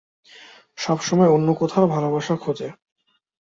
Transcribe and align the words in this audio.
সবসময় 0.77 1.29
অন্য 1.29 1.47
কোথাও 1.53 1.85
ভালোবাসা 1.87 2.35
খোঁজে। 2.35 2.69